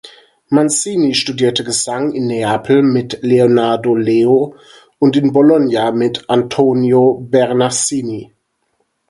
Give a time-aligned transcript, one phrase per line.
[0.49, 4.55] Mancini studierte Gesang in Neapel mit Leonardo Leo
[4.97, 8.33] und in Bologna mit Antonio Bernacchi.